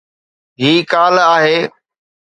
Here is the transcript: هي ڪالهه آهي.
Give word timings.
هي 0.61 0.71
ڪالهه 0.91 1.25
آهي. 1.35 1.57